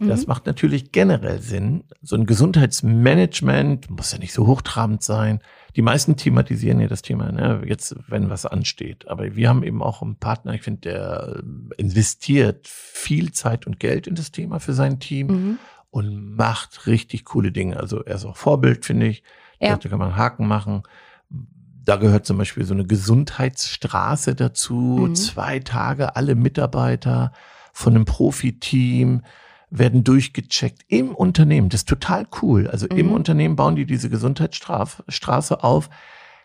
Das 0.00 0.26
macht 0.26 0.46
natürlich 0.46 0.92
generell 0.92 1.40
Sinn. 1.40 1.84
So 2.02 2.14
ein 2.14 2.26
Gesundheitsmanagement 2.26 3.90
muss 3.90 4.12
ja 4.12 4.18
nicht 4.18 4.32
so 4.32 4.46
hochtrabend 4.46 5.02
sein. 5.02 5.40
Die 5.76 5.82
meisten 5.82 6.16
thematisieren 6.16 6.78
ja 6.80 6.86
das 6.86 7.02
Thema, 7.02 7.32
ne, 7.32 7.62
jetzt, 7.66 7.96
wenn 8.06 8.30
was 8.30 8.46
ansteht. 8.46 9.08
Aber 9.08 9.34
wir 9.34 9.48
haben 9.48 9.62
eben 9.62 9.82
auch 9.82 10.02
einen 10.02 10.16
Partner, 10.16 10.54
ich 10.54 10.62
finde, 10.62 10.80
der 10.82 11.36
äh, 11.38 11.80
investiert 11.80 12.68
viel 12.68 13.32
Zeit 13.32 13.66
und 13.66 13.80
Geld 13.80 14.06
in 14.06 14.14
das 14.14 14.30
Thema 14.30 14.60
für 14.60 14.72
sein 14.72 15.00
Team. 15.00 15.26
Mhm. 15.26 15.58
und 15.90 16.36
macht 16.36 16.86
richtig 16.86 17.24
coole 17.24 17.50
Dinge. 17.50 17.78
Also 17.78 18.04
er 18.04 18.16
ist 18.16 18.24
auch 18.26 18.36
Vorbild, 18.36 18.84
finde 18.84 19.06
ich. 19.06 19.22
Ja. 19.58 19.76
Da 19.76 19.88
kann 19.88 19.98
man 19.98 20.08
einen 20.08 20.18
Haken 20.18 20.46
machen. 20.46 20.82
Da 21.88 21.96
gehört 21.96 22.26
zum 22.26 22.36
Beispiel 22.36 22.66
so 22.66 22.74
eine 22.74 22.84
Gesundheitsstraße 22.84 24.34
dazu. 24.34 25.06
Mhm. 25.08 25.14
Zwei 25.14 25.58
Tage, 25.60 26.16
alle 26.16 26.34
Mitarbeiter 26.34 27.32
von 27.72 27.94
einem 27.94 28.04
Profiteam 28.04 29.22
werden 29.70 30.04
durchgecheckt 30.04 30.82
im 30.88 31.14
Unternehmen. 31.14 31.70
Das 31.70 31.80
ist 31.80 31.88
total 31.88 32.26
cool. 32.42 32.66
Also 32.68 32.86
im 32.88 33.06
Mhm. 33.06 33.12
Unternehmen 33.12 33.56
bauen 33.56 33.74
die 33.74 33.86
diese 33.86 34.10
Gesundheitsstraße 34.10 35.64
auf, 35.64 35.88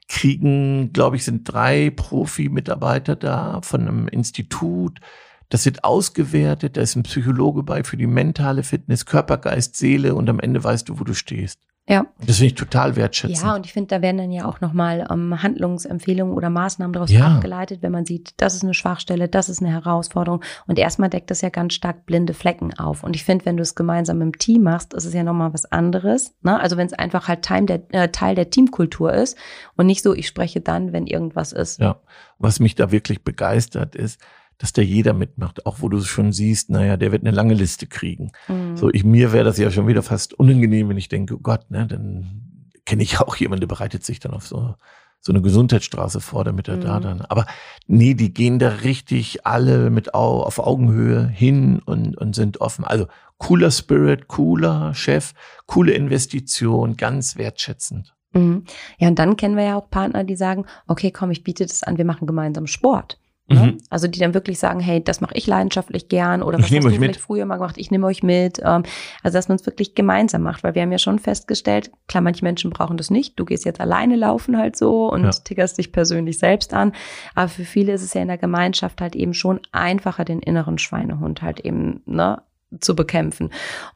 kriegen, 0.08 0.94
glaube 0.94 1.18
ich, 1.18 1.26
sind 1.26 1.44
drei 1.44 1.90
Profi-Mitarbeiter 1.90 3.18
da 3.18 3.60
von 3.64 3.82
einem 3.82 4.08
Institut. 4.08 5.02
Das 5.50 5.66
wird 5.66 5.84
ausgewertet, 5.84 6.78
da 6.78 6.82
ist 6.82 6.96
ein 6.96 7.04
Psychologe 7.04 7.64
bei 7.64 7.84
für 7.84 7.98
die 7.98 8.08
mentale 8.08 8.64
Fitness, 8.64 9.06
Körper, 9.06 9.40
Geist, 9.40 9.76
Seele 9.76 10.16
und 10.16 10.30
am 10.30 10.40
Ende 10.40 10.64
weißt 10.64 10.88
du, 10.88 11.02
wo 11.02 11.04
du 11.04 11.14
stehst. 11.14 11.60
Ja. 11.88 12.06
Das 12.26 12.38
finde 12.38 12.46
ich 12.46 12.56
total 12.56 12.96
wertschätzend. 12.96 13.42
Ja, 13.46 13.56
und 13.56 13.66
ich 13.66 13.74
finde, 13.74 13.90
da 13.90 14.02
werden 14.02 14.18
dann 14.18 14.32
ja 14.32 14.46
auch 14.46 14.62
nochmal 14.62 15.06
ähm, 15.12 15.44
Handlungsempfehlungen 15.44 16.34
oder 16.34 16.50
Maßnahmen 16.50 16.94
daraus 16.94 17.12
Ja. 17.12 17.36
abgeleitet, 17.36 17.82
wenn 17.82 17.92
man 17.92 18.06
sieht, 18.06 18.34
das 18.38 18.56
ist 18.56 18.64
eine 18.64 18.74
Schwachstelle, 18.74 19.28
das 19.28 19.50
ist 19.50 19.62
eine 19.62 19.72
Herausforderung. 19.72 20.42
Und 20.66 20.80
erstmal 20.80 21.10
deckt 21.10 21.30
das 21.30 21.42
ja 21.42 21.50
ganz 21.50 21.74
stark 21.74 22.06
blinde 22.06 22.34
Flecken 22.34 22.74
auf. 22.80 23.04
Und 23.04 23.18
ich 23.18 23.26
finde, 23.26 23.46
wenn 23.46 23.58
du 23.58 23.64
es 23.64 23.76
gemeinsam 23.76 24.22
im 24.22 24.38
Team 24.38 24.64
machst, 24.64 24.94
ist 24.94 25.04
es 25.04 25.14
ja 25.14 25.24
nochmal 25.24 25.54
was 25.54 25.66
anderes. 25.66 26.34
Ne? 26.42 26.58
Also 26.58 26.78
wenn 26.78 26.88
es 26.88 26.94
einfach 26.94 27.28
halt 27.28 27.44
Teil 27.44 27.66
der, 27.66 27.82
äh, 27.90 28.08
Teil 28.10 28.36
der 28.36 28.50
Teamkultur 28.50 29.12
ist 29.14 29.38
und 29.76 29.86
nicht 29.86 30.04
so, 30.04 30.14
ich 30.14 30.28
spreche 30.28 30.62
dann, 30.62 30.94
wenn 30.94 31.06
irgendwas 31.06 31.52
ist. 31.52 31.82
Ja, 31.82 32.00
was 32.40 32.62
mich 32.62 32.76
da 32.76 32.92
wirklich 32.92 33.26
begeistert 33.26 33.96
ist, 33.96 34.22
dass 34.58 34.74
da 34.74 34.82
jeder 34.82 35.14
mitmacht, 35.14 35.66
auch 35.66 35.82
wo 35.82 35.90
du 35.90 36.02
schon 36.02 36.32
siehst, 36.32 36.70
naja, 36.70 36.98
der 36.98 37.12
wird 37.12 37.24
eine 37.24 37.36
lange 37.36 37.54
Liste 37.54 37.88
kriegen. 37.88 38.32
Mhm. 38.48 38.78
So, 38.78 38.90
ich, 38.92 39.04
mir 39.04 39.34
wäre 39.34 39.44
das 39.46 39.58
ja 39.58 39.72
schon 39.72 39.88
wieder 39.88 40.04
fast 40.04 40.34
unangenehm, 40.34 40.90
wenn 40.90 40.98
ich 40.98 41.10
denke, 41.10 41.36
oh 41.36 41.40
Gott, 41.42 41.70
ne, 41.72 41.88
dann 41.88 42.70
kenne 42.86 43.04
ich 43.04 43.20
auch 43.20 43.36
jemanden, 43.36 43.62
der 43.62 43.68
bereitet 43.68 44.04
sich 44.04 44.20
dann 44.20 44.34
auf 44.34 44.48
so, 44.48 44.76
so 45.20 45.32
eine 45.32 45.42
Gesundheitsstraße 45.42 46.20
vor, 46.20 46.44
damit 46.44 46.68
er 46.68 46.78
da 46.78 47.00
Mhm. 47.00 47.04
dann. 47.04 47.22
Aber 47.22 47.46
nee, 47.88 48.14
die 48.14 48.34
gehen 48.34 48.60
da 48.60 48.70
richtig 48.70 49.46
alle 49.46 49.90
mit 49.90 50.14
au, 50.14 50.44
auf 50.44 50.60
Augenhöhe 50.60 51.28
hin 51.28 51.82
und, 51.86 52.18
und 52.18 52.36
sind 52.36 52.60
offen. 52.62 52.84
Also 52.84 53.08
cooler 53.38 53.72
Spirit, 53.72 54.28
cooler 54.28 54.94
Chef, 54.94 55.34
coole 55.66 55.94
Investition, 55.94 56.98
ganz 56.98 57.38
wertschätzend. 57.38 58.14
Mhm. 58.34 58.66
Ja, 58.98 59.08
und 59.08 59.20
dann 59.20 59.38
kennen 59.38 59.56
wir 59.56 59.64
ja 59.64 59.76
auch 59.78 59.90
Partner, 59.90 60.24
die 60.24 60.36
sagen, 60.36 60.66
okay, 60.88 61.12
komm, 61.12 61.32
ich 61.32 61.44
biete 61.44 61.66
das 61.66 61.84
an, 61.84 61.98
wir 61.98 62.06
machen 62.06 62.28
gemeinsam 62.28 62.68
Sport. 62.68 63.20
Ne? 63.48 63.60
Mhm. 63.60 63.78
Also 63.90 64.08
die 64.08 64.20
dann 64.20 64.34
wirklich 64.34 64.58
sagen, 64.58 64.80
hey, 64.80 65.04
das 65.04 65.20
mache 65.20 65.34
ich 65.36 65.48
leidenschaftlich 65.48 66.08
gern 66.08 66.42
oder 66.42 66.58
Ich 66.60 66.64
was 66.66 66.72
nehme 66.72 66.86
hast 66.90 66.96
du 66.96 67.00
mit. 67.02 67.18
früher 67.18 67.46
mal 67.46 67.58
gemacht, 67.58 67.78
ich 67.78 67.92
nehme 67.92 68.08
euch 68.08 68.24
mit. 68.24 68.60
Ähm, 68.64 68.84
also 69.22 69.38
dass 69.38 69.50
man 69.50 69.56
es 69.58 69.66
wirklich 69.66 69.96
gemeinsam 69.96 70.44
macht, 70.44 70.64
weil 70.64 70.76
wir 70.76 70.82
haben 70.82 70.94
ja 70.94 70.98
schon 70.98 71.20
festgestellt, 71.20 71.92
klar, 72.08 72.22
manche 72.22 72.46
Menschen 72.46 72.72
brauchen 72.72 72.96
das 72.96 73.10
nicht. 73.10 73.38
Du 73.38 73.44
gehst 73.44 73.66
jetzt 73.66 73.82
alleine 73.82 74.16
laufen 74.16 74.58
halt 74.58 74.78
so 74.78 75.12
und 75.12 75.24
Ja. 75.26 75.30
tickerst 75.32 75.78
dich 75.78 75.92
persönlich 75.92 76.38
selbst 76.38 76.74
an. 76.74 76.94
Aber 77.36 77.50
für 77.50 77.66
viele 77.66 77.92
ist 77.92 78.02
es 78.04 78.14
ja 78.14 78.22
in 78.22 78.30
der 78.30 78.38
Gemeinschaft 78.38 79.02
halt 79.02 79.14
eben 79.16 79.34
schon 79.34 79.60
einfacher, 79.74 80.24
den 80.24 80.40
inneren 80.40 80.78
Schweinehund 80.78 81.42
halt 81.42 81.60
eben 81.60 82.02
ne, 82.06 82.42
zu 82.80 82.96
bekämpfen. 82.96 83.50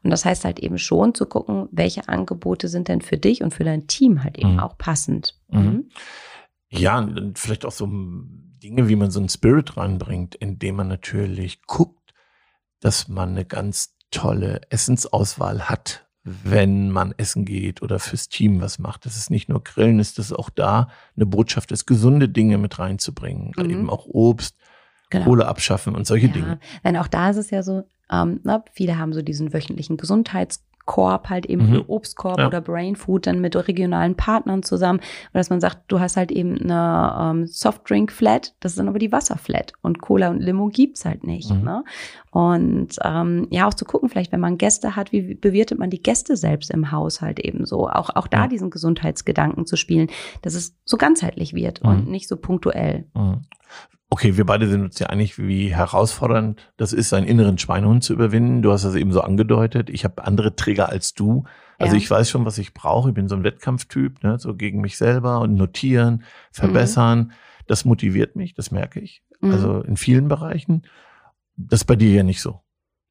Und 0.04 0.10
das 0.10 0.26
heißt 0.26 0.44
halt 0.44 0.58
eben 0.58 0.76
schon 0.76 1.14
zu 1.14 1.24
gucken, 1.24 1.68
welche 1.72 2.06
Angebote 2.06 2.68
sind 2.68 2.88
denn 2.88 3.00
für 3.00 3.16
dich 3.16 3.42
und 3.42 3.54
für 3.54 3.64
dein 3.64 3.86
Team 3.86 4.22
halt 4.22 4.36
eben 4.36 4.52
Mhm. 4.54 4.60
auch 4.60 4.76
passend. 4.76 5.38
Mhm. 5.48 5.88
Ja, 6.68 6.98
und 6.98 7.16
dann 7.16 7.34
vielleicht 7.34 7.64
auch 7.64 7.72
so 7.72 7.88
Dinge, 8.58 8.88
wie 8.88 8.96
man 8.96 9.10
so 9.10 9.20
einen 9.20 9.28
Spirit 9.28 9.76
reinbringt, 9.76 10.34
indem 10.34 10.76
man 10.76 10.88
natürlich 10.88 11.62
guckt, 11.62 12.14
dass 12.80 13.08
man 13.08 13.30
eine 13.30 13.44
ganz 13.44 13.96
tolle 14.10 14.60
Essensauswahl 14.70 15.68
hat, 15.68 16.06
wenn 16.24 16.90
man 16.90 17.14
essen 17.16 17.44
geht 17.44 17.82
oder 17.82 17.98
fürs 17.98 18.28
Team 18.28 18.60
was 18.60 18.78
macht. 18.78 19.06
Das 19.06 19.16
ist 19.16 19.30
nicht 19.30 19.48
nur 19.48 19.62
Grillen, 19.64 19.98
ist 19.98 20.18
das 20.18 20.32
auch 20.32 20.50
da 20.50 20.88
eine 21.16 21.26
Botschaft 21.26 21.72
ist, 21.72 21.86
gesunde 21.86 22.28
Dinge 22.28 22.58
mit 22.58 22.78
reinzubringen. 22.78 23.52
Mhm. 23.56 23.70
Eben 23.70 23.90
auch 23.90 24.06
Obst, 24.06 24.56
Genau. 25.10 25.24
Kohle 25.24 25.46
abschaffen 25.46 25.94
und 25.94 26.06
solche 26.06 26.26
Ja, 26.26 26.32
Dinge. 26.32 26.60
Denn 26.84 26.96
auch 26.96 27.08
da 27.08 27.30
ist 27.30 27.38
es 27.38 27.50
ja 27.50 27.62
so, 27.62 27.84
ähm, 28.10 28.40
na, 28.44 28.62
viele 28.72 28.98
haben 28.98 29.12
so 29.12 29.22
diesen 29.22 29.52
wöchentlichen 29.52 29.96
Gesundheitskorb 30.88 31.28
halt 31.28 31.46
eben 31.46 31.66
Mhm. 31.68 31.74
für 31.74 31.90
Obstkorb 31.90 32.38
Ja. 32.38 32.46
oder 32.46 32.60
Brain 32.60 32.96
Food 32.96 33.26
dann 33.26 33.40
mit 33.40 33.54
regionalen 33.56 34.14
Partnern 34.14 34.62
zusammen. 34.62 34.98
Und 35.00 35.34
dass 35.34 35.50
man 35.50 35.60
sagt, 35.60 35.80
du 35.88 36.00
hast 36.00 36.16
halt 36.16 36.32
eben 36.32 36.56
eine 36.58 37.16
ähm, 37.40 37.46
Softdrink 37.46 38.10
Flat, 38.10 38.54
das 38.60 38.72
ist 38.72 38.78
dann 38.78 38.88
aber 38.88 38.98
die 38.98 39.12
Wasserflat 39.12 39.72
und 39.82 40.00
Cola 40.00 40.30
und 40.30 40.40
Limo 40.40 40.68
gibt's 40.68 41.04
halt 41.04 41.24
nicht. 41.24 41.50
Mhm. 41.50 41.62
Ne? 41.62 41.84
Und 42.30 42.96
ähm, 43.04 43.46
ja, 43.50 43.66
auch 43.68 43.74
zu 43.74 43.84
gucken, 43.84 44.08
vielleicht, 44.08 44.32
wenn 44.32 44.40
man 44.40 44.58
Gäste 44.58 44.96
hat, 44.96 45.12
wie 45.12 45.34
bewirtet 45.34 45.78
man 45.78 45.90
die 45.90 46.02
Gäste 46.02 46.36
selbst 46.36 46.70
im 46.70 46.90
Haushalt 46.90 47.38
eben 47.40 47.64
so. 47.66 47.88
Auch, 47.88 48.10
auch 48.16 48.26
da 48.26 48.42
Ja. 48.42 48.48
diesen 48.48 48.70
Gesundheitsgedanken 48.70 49.66
zu 49.66 49.76
spielen, 49.76 50.08
dass 50.42 50.54
es 50.54 50.76
so 50.84 50.96
ganzheitlich 50.96 51.54
wird 51.54 51.82
Mhm. 51.82 51.90
und 51.90 52.08
nicht 52.08 52.28
so 52.28 52.36
punktuell. 52.36 53.06
Mhm. 54.10 54.14
Okay, 54.14 54.36
wir 54.36 54.46
beide 54.46 54.68
sind 54.68 54.82
uns 54.82 54.98
ja 54.98 55.08
einig, 55.08 55.38
wie 55.38 55.74
herausfordernd 55.74 56.72
das 56.76 56.92
ist, 56.92 57.10
seinen 57.10 57.26
inneren 57.26 57.58
Schweinehund 57.58 58.02
zu 58.02 58.14
überwinden. 58.14 58.62
Du 58.62 58.72
hast 58.72 58.84
das 58.84 58.94
eben 58.94 59.12
so 59.12 59.20
angedeutet. 59.20 59.90
Ich 59.90 60.04
habe 60.04 60.24
andere 60.24 60.56
Trigger 60.56 60.88
als 60.88 61.12
du. 61.14 61.44
Also 61.78 61.94
Ja. 61.94 61.98
ich 62.02 62.10
weiß 62.10 62.28
schon, 62.30 62.44
was 62.44 62.58
ich 62.58 62.72
brauche. 62.74 63.10
Ich 63.10 63.14
bin 63.14 63.28
so 63.28 63.36
ein 63.36 63.44
Wettkampftyp, 63.44 64.22
ne? 64.24 64.38
so 64.38 64.54
gegen 64.54 64.80
mich 64.80 64.96
selber 64.96 65.40
und 65.40 65.54
notieren, 65.54 66.24
verbessern. 66.52 67.32
Das 67.66 67.84
motiviert 67.84 68.34
mich, 68.34 68.54
das 68.54 68.70
merke 68.70 68.98
ich. 69.00 69.22
Mhm. 69.40 69.50
Also 69.52 69.80
in 69.82 69.96
vielen 69.96 70.28
Bereichen. 70.28 70.82
Das 71.56 71.80
ist 71.80 71.84
bei 71.86 71.96
dir 71.96 72.10
ja 72.12 72.22
nicht 72.22 72.40
so. 72.40 72.60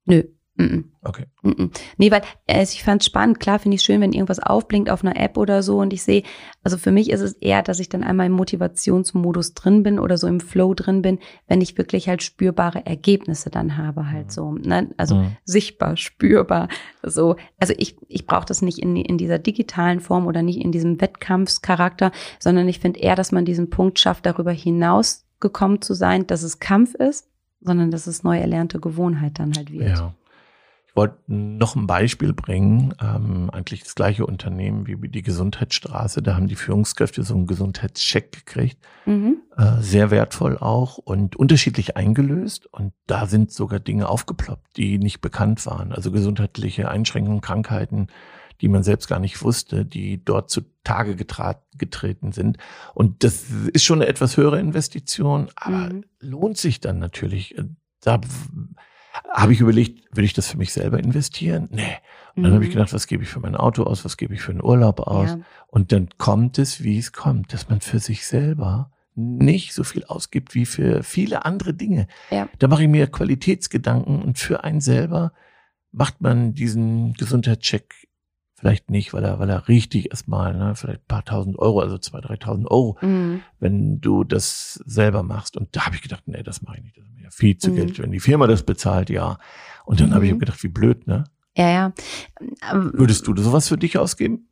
Nö. 0.05 0.23
Mhm. 0.59 0.85
Okay. 1.03 1.25
Mhm. 1.43 1.69
Nee, 1.97 2.09
weil 2.11 2.21
also 2.49 2.73
ich 2.73 2.83
fand 2.83 3.01
es 3.01 3.05
spannend. 3.05 3.39
Klar 3.39 3.59
finde 3.59 3.75
ich 3.75 3.83
schön, 3.83 4.01
wenn 4.01 4.11
irgendwas 4.11 4.39
aufblinkt 4.39 4.89
auf 4.89 5.03
einer 5.03 5.15
App 5.15 5.37
oder 5.37 5.61
so 5.61 5.77
und 5.79 5.93
ich 5.93 6.01
sehe, 6.03 6.23
also 6.63 6.77
für 6.77 6.91
mich 6.91 7.11
ist 7.11 7.21
es 7.21 7.33
eher, 7.33 7.61
dass 7.61 7.79
ich 7.79 7.89
dann 7.89 8.03
einmal 8.03 8.25
im 8.25 8.31
Motivationsmodus 8.33 9.53
drin 9.53 9.83
bin 9.83 9.99
oder 9.99 10.17
so 10.17 10.27
im 10.27 10.39
Flow 10.39 10.73
drin 10.73 11.01
bin, 11.03 11.19
wenn 11.47 11.61
ich 11.61 11.77
wirklich 11.77 12.09
halt 12.09 12.23
spürbare 12.23 12.85
Ergebnisse 12.85 13.49
dann 13.49 13.77
habe 13.77 14.09
halt 14.09 14.27
Mhm. 14.27 14.31
so. 14.31 14.51
Ne? 14.53 14.89
Also 14.97 15.15
Mhm. 15.15 15.37
sichtbar, 15.45 15.95
spürbar. 15.95 16.67
So. 17.03 17.35
Also 17.59 17.73
ich, 17.77 17.95
ich 18.07 18.25
brauche 18.25 18.45
das 18.45 18.61
nicht 18.61 18.79
in, 18.79 18.95
in 18.95 19.17
dieser 19.17 19.39
digitalen 19.39 19.99
Form 19.99 20.25
oder 20.25 20.41
nicht 20.41 20.59
in 20.59 20.71
diesem 20.71 20.99
Wettkampfscharakter, 20.99 22.11
sondern 22.39 22.67
ich 22.67 22.79
finde 22.79 22.99
eher, 22.99 23.15
dass 23.15 23.31
man 23.31 23.45
diesen 23.45 23.69
Punkt 23.69 23.99
schafft, 23.99 24.25
darüber 24.25 24.51
hinaus 24.51 25.25
gekommen 25.39 25.81
zu 25.81 25.93
sein, 25.93 26.25
dass 26.27 26.41
es 26.41 26.59
Kampf 26.59 26.95
ist, 26.95 27.29
sondern 27.61 27.91
dass 27.91 28.07
es 28.07 28.23
neu 28.23 28.37
erlernte 28.39 28.79
Gewohnheit 28.79 29.39
dann 29.39 29.53
halt 29.55 29.71
wird. 29.71 29.97
Ja. 29.97 30.13
Wollte 30.97 31.17
noch 31.27 31.75
ein 31.75 31.87
Beispiel 31.87 32.33
bringen. 32.33 32.93
Ähm, 32.99 33.49
eigentlich 33.51 33.83
das 33.83 33.95
gleiche 33.95 34.25
Unternehmen 34.25 34.87
wie 34.87 35.07
die 35.07 35.21
Gesundheitsstraße. 35.21 36.21
Da 36.21 36.35
haben 36.35 36.47
die 36.47 36.55
Führungskräfte 36.55 37.23
so 37.23 37.35
einen 37.35 37.47
Gesundheitscheck 37.47 38.31
gekriegt. 38.31 38.79
Mhm. 39.05 39.37
Äh, 39.55 39.79
sehr 39.81 40.11
wertvoll 40.11 40.57
auch 40.57 40.97
und 40.97 41.35
unterschiedlich 41.35 41.95
eingelöst. 41.95 42.65
Und 42.73 42.93
da 43.05 43.27
sind 43.27 43.51
sogar 43.51 43.79
Dinge 43.79 44.09
aufgeploppt, 44.09 44.75
die 44.75 44.97
nicht 44.97 45.21
bekannt 45.21 45.65
waren. 45.65 45.93
Also 45.93 46.11
gesundheitliche 46.11 46.89
Einschränkungen, 46.89 47.41
Krankheiten, 47.41 48.07
die 48.61 48.67
man 48.67 48.81
selbst 48.81 49.07
gar 49.07 49.19
nicht 49.19 49.43
wusste, 49.43 49.85
die 49.85 50.25
dort 50.25 50.49
zutage 50.49 51.15
getreten 51.15 52.31
sind. 52.31 52.57
Und 52.95 53.23
das 53.23 53.45
ist 53.71 53.83
schon 53.83 54.01
eine 54.01 54.09
etwas 54.09 54.35
höhere 54.35 54.59
Investition, 54.59 55.49
aber 55.55 55.93
Mhm. 55.93 56.03
lohnt 56.19 56.57
sich 56.57 56.79
dann 56.81 56.97
natürlich. 56.97 57.55
Da 58.01 58.19
habe 59.31 59.53
ich 59.53 59.59
überlegt, 59.61 60.03
will 60.15 60.23
ich 60.25 60.33
das 60.33 60.47
für 60.49 60.57
mich 60.57 60.73
selber 60.73 60.99
investieren? 60.99 61.67
Nee. 61.71 61.97
Und 62.35 62.43
dann 62.43 62.53
habe 62.53 62.63
ich 62.63 62.69
Mhm. 62.69 62.73
gedacht, 62.75 62.93
was 62.93 63.07
gebe 63.07 63.23
ich 63.23 63.29
für 63.29 63.39
mein 63.39 63.55
Auto 63.55 63.83
aus, 63.83 64.05
was 64.05 64.17
gebe 64.17 64.33
ich 64.33 64.41
für 64.41 64.51
einen 64.51 64.63
Urlaub 64.63 64.99
aus? 65.01 65.31
Ja. 65.31 65.39
Und 65.67 65.91
dann 65.91 66.09
kommt 66.17 66.59
es, 66.59 66.83
wie 66.83 66.97
es 66.97 67.11
kommt, 67.11 67.51
dass 67.53 67.69
man 67.69 67.81
für 67.81 67.99
sich 67.99 68.25
selber 68.27 68.91
nicht 69.15 69.73
so 69.73 69.83
viel 69.83 70.03
ausgibt 70.05 70.53
wie 70.53 70.65
für 70.67 71.01
viele 71.01 71.45
andere 71.45 71.73
Dinge. 71.73 72.07
Ja. 72.29 72.47
Da 72.59 72.67
mache 72.67 72.83
ich 72.83 72.89
mir 72.89 73.07
Qualitätsgedanken 73.07 74.21
und 74.21 74.37
für 74.37 74.63
einen 74.63 74.81
selber 74.81 75.33
macht 75.91 76.21
man 76.21 76.53
diesen 76.53 77.13
Gesundheitscheck 77.13 78.06
vielleicht 78.59 78.89
nicht, 78.89 79.13
weil 79.13 79.23
er, 79.23 79.37
weil 79.39 79.49
er 79.51 79.67
richtig 79.67 80.09
erstmal, 80.09 80.55
ne, 80.57 80.73
vielleicht 80.75 81.01
ein 81.01 81.07
paar 81.07 81.23
tausend 81.23 81.59
Euro, 81.59 81.79
also 81.79 81.97
zwei, 81.99 82.19
dreitausend 82.21 82.69
Euro, 82.71 82.97
Mhm. 83.01 83.41
wenn 83.59 84.01
du 84.01 84.23
das 84.23 84.81
selber 84.85 85.21
machst. 85.21 85.55
Und 85.57 85.75
da 85.75 85.85
habe 85.85 85.95
ich 85.95 86.01
gedacht, 86.01 86.23
nee, 86.25 86.41
das 86.41 86.63
mache 86.63 86.77
ich 86.77 86.83
nicht. 86.83 86.97
Das 86.97 87.05
ist 87.05 87.13
mir 87.15 87.23
ja 87.23 87.29
viel 87.29 87.57
zu 87.57 87.69
Mhm. 87.69 87.75
Geld. 87.75 87.99
Wenn 87.99 88.11
die 88.11 88.19
Firma 88.19 88.47
das 88.47 88.63
bezahlt, 88.63 89.09
ja. 89.11 89.37
Und 89.85 89.99
dann 90.01 90.13
habe 90.15 90.25
ich 90.25 90.33
Mhm. 90.33 90.39
gedacht, 90.39 90.61
wie 90.63 90.69
blöd, 90.69 91.05
ne? 91.07 91.25
Ja, 91.55 91.69
ja. 91.69 91.93
Ähm, 92.71 92.91
Würdest 92.95 93.27
du 93.27 93.35
sowas 93.37 93.67
für 93.67 93.77
dich 93.77 93.97
ausgeben? 93.97 94.47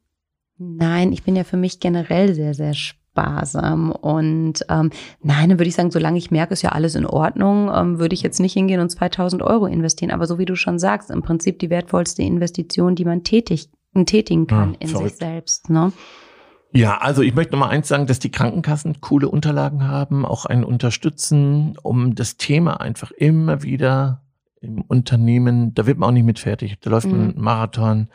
Nein, 0.58 1.12
ich 1.12 1.24
bin 1.24 1.36
ja 1.36 1.44
für 1.44 1.58
mich 1.58 1.80
generell 1.80 2.34
sehr, 2.36 2.54
sehr 2.54 2.74
sparsam. 2.74 3.92
Und 3.92 4.66
ähm, 4.70 4.92
nein, 5.22 5.50
dann 5.50 5.60
würde 5.60 5.68
ich 5.68 5.76
sagen, 5.76 5.92
solange 5.92 6.18
ich 6.18 6.32
merke, 6.32 6.54
ist 6.54 6.62
ja 6.62 6.70
alles 6.74 6.96
in 6.96 7.06
Ordnung, 7.06 7.70
ähm, 7.74 8.00
würde 8.00 8.14
ich 8.14 8.22
jetzt 8.22 8.40
nicht 8.40 8.54
hingehen 8.54 8.80
und 8.80 8.90
2000 8.90 9.42
Euro 9.42 9.66
investieren. 9.66 10.12
Aber 10.12 10.28
so 10.28 10.38
wie 10.40 10.46
du 10.46 10.56
schon 10.56 10.80
sagst, 10.80 11.10
im 11.12 11.22
Prinzip 11.24 11.60
die 11.60 11.70
wertvollste 11.70 12.22
Investition, 12.24 12.96
die 12.96 13.06
man 13.06 13.24
tätig, 13.24 13.70
tätigen 14.06 14.48
kann 14.48 14.74
Ah, 14.74 14.78
in 14.80 14.88
verrückt. 14.90 15.12
sich 15.12 15.20
selbst. 15.20 15.70
Ne? 15.70 15.94
Ja, 16.74 16.98
also 16.98 17.22
ich 17.22 17.34
möchte 17.34 17.54
noch 17.54 17.60
mal 17.60 17.70
eins 17.70 17.88
sagen, 17.88 18.06
dass 18.06 18.20
die 18.20 18.32
Krankenkassen 18.32 19.00
coole 19.00 19.30
Unterlagen 19.30 19.88
haben, 19.88 20.26
auch 20.26 20.46
einen 20.46 20.66
unterstützen, 20.66 21.78
um 21.82 22.16
das 22.16 22.36
Thema 22.36 22.82
einfach 22.82 23.12
immer 23.12 23.64
wieder 23.64 24.24
im 24.60 24.82
Unternehmen, 24.82 25.74
da 25.74 25.86
wird 25.86 25.98
man 25.98 26.10
auch 26.10 26.14
nicht 26.14 26.26
mit 26.26 26.40
fertig, 26.40 26.78
da 26.82 26.90
läuft 26.90 27.08
man 27.12 27.22
Mhm. 27.22 27.30
einen 27.30 27.42
Marathon 27.42 28.08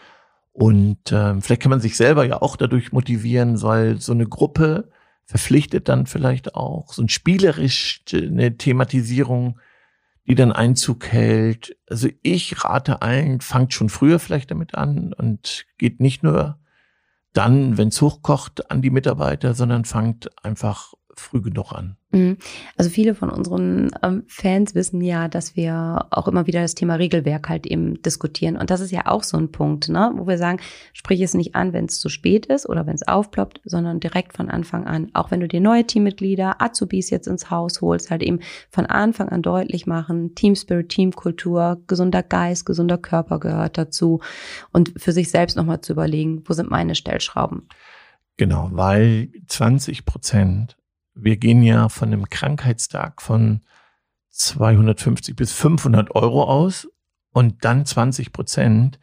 und 0.53 0.99
ähm, 1.13 1.41
vielleicht 1.41 1.63
kann 1.63 1.71
man 1.71 1.81
sich 1.81 1.97
selber 1.97 2.27
ja 2.27 2.43
auch 2.43 2.57
dadurch 2.57 2.93
motivieren, 2.93 3.63
weil 3.63 3.99
so 4.01 4.13
eine 4.13 4.27
Gruppe 4.27 4.91
verpflichtet 5.25 5.89
dann 5.89 6.07
vielleicht 6.07 6.55
auch 6.57 6.93
so 6.93 7.03
ein 7.03 7.09
spielerisch 7.09 8.03
äh, 8.13 8.27
eine 8.27 8.57
Thematisierung, 8.59 9.59
die 10.31 10.37
dann 10.37 10.53
Einzug 10.53 11.09
hält. 11.09 11.77
Also 11.89 12.09
ich 12.23 12.65
rate 12.65 13.03
allen, 13.03 13.41
fangt 13.41 13.75
schon 13.75 13.89
früher 13.89 14.21
vielleicht 14.21 14.53
damit 14.53 14.77
an 14.77 15.13
und 15.13 15.67
geht 15.77 15.99
nicht 15.99 16.23
nur 16.23 16.57
dann, 17.33 17.77
wenn 17.79 17.89
es 17.89 18.01
hochkocht, 18.01 18.71
an 18.71 18.81
die 18.81 18.91
Mitarbeiter, 18.91 19.55
sondern 19.55 19.85
fangt 19.85 20.31
einfach 20.45 20.95
früh 21.15 21.41
genug 21.41 21.73
an. 21.73 21.97
Mhm. 22.13 22.39
Also 22.77 22.91
viele 22.91 23.15
von 23.15 23.31
unseren 23.31 23.91
ähm, 24.03 24.25
Fans 24.27 24.75
wissen 24.75 25.01
ja, 25.01 25.29
dass 25.29 25.55
wir 25.55 26.07
auch 26.11 26.27
immer 26.27 26.47
wieder 26.47 26.61
das 26.61 26.75
Thema 26.75 26.97
Regelwerk 26.97 27.49
halt 27.49 27.67
eben 27.67 28.03
diskutieren. 28.03 28.57
Und 28.57 28.71
das 28.71 28.81
ist 28.81 28.91
ja 28.91 29.07
auch 29.07 29.23
so 29.23 29.37
ein 29.37 29.53
Punkt, 29.53 29.89
ne? 29.89 30.13
wo 30.17 30.27
wir 30.27 30.39
sagen, 30.39 30.61
sprich 30.93 31.21
es 31.21 31.35
nicht 31.35 31.55
an, 31.55 31.73
wenn 31.73 31.85
es 31.85 32.01
zu 32.01 32.09
spät 32.09 32.47
ist 32.47 32.69
oder 32.69 32.87
wenn 32.87 32.95
es 32.95 33.07
aufploppt, 33.07 33.61
sondern 33.65 34.01
direkt 34.01 34.37
von 34.37 34.49
Anfang 34.49 34.87
an. 34.87 35.11
Auch 35.15 35.31
wenn 35.31 35.41
du 35.41 35.49
dir 35.49 35.61
neue 35.61 35.87
Teammitglieder, 35.87 36.61
Azubis 36.61 37.11
jetzt 37.11 37.29
ins 37.29 37.51
Haus 37.51 37.81
holst, 37.81 38.11
halt 38.11 38.23
eben 38.23 38.41
von 38.71 38.87
Anfang 38.87 39.29
an 39.29 39.43
deutlich 39.43 39.87
machen, 39.87 40.35
Team 40.35 40.57
Spirit, 40.57 40.89
Teamkultur, 40.89 41.81
gesunder 41.87 42.23
Geist, 42.23 42.67
gesunder 42.67 42.99
Körper 42.99 43.39
gehört 43.39 43.79
dazu. 43.79 44.21
Und 44.73 44.93
für 44.97 45.13
sich 45.13 45.31
selbst 45.31 45.57
nochmal 45.57 45.81
zu 45.81 45.93
überlegen, 45.93 46.43
wo 46.47 46.53
sind 46.55 46.71
meine 46.71 46.95
Stellschrauben? 46.95 47.69
Genau, 48.41 48.71
weil 48.73 49.29
20 49.49 50.07
Prozent, 50.07 50.77
wir 51.23 51.37
gehen 51.37 51.63
ja 51.63 51.89
von 51.89 52.13
einem 52.13 52.29
Krankheitstag 52.29 53.23
von 53.23 53.61
250 54.31 55.37
bis 55.37 55.53
500 55.53 56.15
Euro 56.15 56.45
aus 56.45 56.89
und 57.33 57.65
dann 57.65 57.85
20 57.85 58.33
Prozent. 58.33 58.99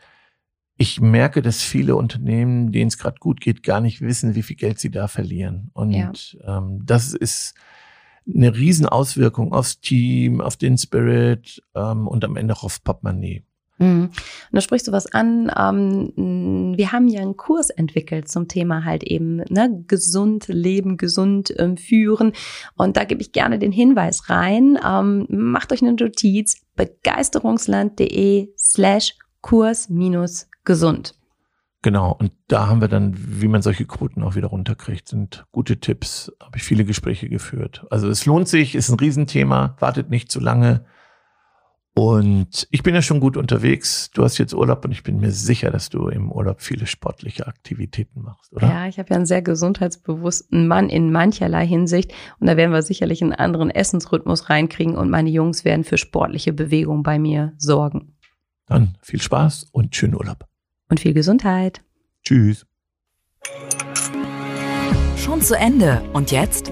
Ich 0.78 1.02
merke, 1.02 1.42
dass 1.42 1.62
viele 1.62 1.96
Unternehmen, 1.96 2.72
denen 2.72 2.88
es 2.88 2.98
gerade 2.98 3.18
gut 3.20 3.42
geht, 3.42 3.64
gar 3.64 3.82
nicht 3.82 4.02
wissen, 4.02 4.36
wie 4.36 4.44
viel 4.44 4.56
Geld 4.56 4.80
sie 4.80 4.92
da 4.92 5.08
verlieren. 5.08 5.72
Und 5.74 5.92
Ja. 5.94 6.12
ähm, 6.46 6.82
das 6.86 7.14
ist 7.14 7.56
eine 8.32 8.54
Riesenauswirkung 8.56 9.54
aufs 9.54 9.80
Team, 9.80 10.42
auf 10.42 10.58
den 10.58 10.78
Spirit 10.78 11.64
ähm, 11.76 12.08
und 12.08 12.24
am 12.26 12.36
Ende 12.36 12.54
auch 12.54 12.64
aufs 12.64 12.80
Portemonnaie. 12.80 13.44
Mhm. 13.80 14.06
Und 14.06 14.14
da 14.52 14.62
sprichst 14.62 14.88
du 14.88 14.92
was 14.92 15.12
an. 15.14 15.52
Ähm, 15.56 16.74
wir 16.78 16.92
haben 16.92 17.08
ja 17.08 17.22
einen 17.22 17.38
Kurs 17.38 17.70
entwickelt 17.70 18.28
zum 18.28 18.48
Thema 18.48 18.84
halt 18.86 19.04
eben 19.04 19.38
ne, 19.50 19.84
gesund 19.88 20.48
leben, 20.48 20.98
gesund 20.98 21.54
ähm, 21.58 21.78
führen. 21.78 22.34
Und 22.76 22.98
da 22.98 23.04
gebe 23.04 23.22
ich 23.22 23.32
gerne 23.32 23.60
den 23.60 23.72
Hinweis 23.72 24.30
rein. 24.30 24.80
Ähm, 24.86 25.28
macht 25.30 25.72
euch 25.72 25.82
eine 25.82 25.94
Notiz 25.94 26.62
begeisterungsland.de 26.76 28.50
slash 28.58 29.16
Kurs 29.42 29.90
minus 29.90 30.48
gesund. 30.64 31.14
Genau, 31.84 32.12
und 32.20 32.32
da 32.48 32.68
haben 32.68 32.82
wir 32.82 32.88
dann, 32.88 33.14
wie 33.16 33.48
man 33.48 33.62
solche 33.62 33.86
Quoten 33.86 34.24
auch 34.24 34.36
wieder 34.36 34.48
runterkriegt, 34.48 35.08
sind 35.08 35.46
gute 35.52 35.80
Tipps, 35.80 36.32
habe 36.42 36.58
ich 36.58 36.64
viele 36.64 36.84
Gespräche 36.84 37.30
geführt. 37.30 37.86
Also 37.92 38.10
es 38.10 38.26
lohnt 38.26 38.48
sich, 38.48 38.76
ist 38.76 38.90
ein 38.90 39.00
Riesenthema, 39.00 39.78
wartet 39.80 40.10
nicht 40.10 40.32
zu 40.32 40.40
lange. 40.40 40.86
Und 41.98 42.68
ich 42.70 42.84
bin 42.84 42.94
ja 42.94 43.02
schon 43.02 43.20
gut 43.20 43.38
unterwegs. 43.38 44.12
Du 44.12 44.24
hast 44.24 44.38
jetzt 44.38 44.54
Urlaub 44.54 44.86
und 44.86 44.92
ich 44.92 45.02
bin 45.02 45.20
mir 45.20 45.32
sicher, 45.32 45.72
dass 45.72 45.90
du 45.90 46.10
im 46.10 46.32
Urlaub 46.32 46.62
viele 46.62 46.86
sportliche 46.86 47.48
Aktivitäten 47.48 48.22
machst, 48.22 48.54
oder? 48.54 48.68
Ja, 48.68 48.88
ich 48.88 49.00
habe 49.00 49.10
ja 49.10 49.16
einen 49.16 49.26
sehr 49.26 49.42
gesundheitsbewussten 49.42 50.68
Mann 50.68 50.90
in 50.90 51.12
mancherlei 51.12 51.66
Hinsicht. 51.66 52.14
Und 52.40 52.46
da 52.46 52.56
werden 52.56 52.72
wir 52.72 52.84
sicherlich 52.84 53.24
einen 53.24 53.34
anderen 53.34 53.72
Essensrhythmus 53.72 54.48
reinkriegen 54.48 54.96
und 54.96 55.10
meine 55.10 55.32
Jungs 55.32 55.66
werden 55.66 55.84
für 55.84 55.98
sportliche 55.98 56.54
Bewegung 56.54 57.02
bei 57.02 57.18
mir 57.18 57.54
sorgen. 57.58 58.14
Dann 58.68 58.96
viel 59.02 59.20
Spaß 59.20 59.70
und 59.72 59.96
schönen 59.96 60.14
Urlaub. 60.14 60.46
Und 60.90 61.00
viel 61.00 61.16
Gesundheit. 61.16 61.82
Tschüss. 62.24 62.68
Schon 65.16 65.42
zu 65.42 65.58
Ende. 65.58 66.04
Und 66.14 66.30
jetzt? 66.30 66.72